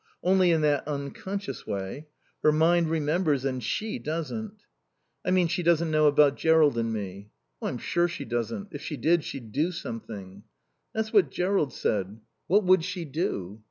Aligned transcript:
Only 0.23 0.49
in 0.49 0.61
that 0.61 0.87
unconscious 0.87 1.67
way. 1.67 2.07
Her 2.41 2.51
mind 2.51 2.89
remembers 2.89 3.45
and 3.45 3.63
she 3.63 3.99
doesn't." 3.99 4.65
"I 5.23 5.29
mean, 5.29 5.47
she 5.47 5.61
doesn't 5.61 5.91
know 5.91 6.07
about 6.07 6.37
Jerrold 6.37 6.75
and 6.79 6.91
me?" 6.91 7.29
"I'm 7.61 7.77
sure 7.77 8.07
she 8.07 8.25
doesn't. 8.25 8.69
If 8.71 8.81
she 8.81 8.97
did 8.97 9.23
she'd 9.23 9.51
do 9.51 9.71
something." 9.71 10.41
"That's 10.91 11.13
what 11.13 11.29
Jerrold 11.29 11.71
said. 11.71 12.19
What 12.47 12.63
would 12.63 12.83
she 12.83 13.05
do?" 13.05 13.59